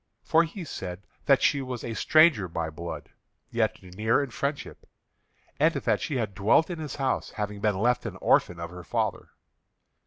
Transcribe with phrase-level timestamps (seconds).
[0.23, 3.09] For he said that she was a stranger by blood,
[3.51, 4.89] yet near in friendship,
[5.59, 8.83] and that she had dwelt in his house, having been left an orphan of her
[8.83, 9.29] father.